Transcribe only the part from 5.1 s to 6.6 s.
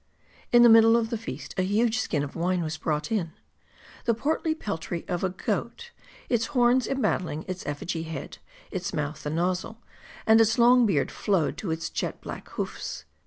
a goat; its